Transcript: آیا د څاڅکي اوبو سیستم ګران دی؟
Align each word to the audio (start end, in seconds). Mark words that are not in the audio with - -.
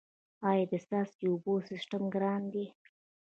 آیا 0.49 0.63
د 0.71 0.73
څاڅکي 0.87 1.25
اوبو 1.31 1.53
سیستم 1.69 2.03
ګران 2.15 2.41
دی؟ 2.53 2.65